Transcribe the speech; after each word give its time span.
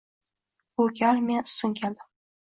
Bu 0.79 0.87
gal 0.99 1.19
men 1.25 1.43
ustun 1.49 1.75
keldim 1.81 2.09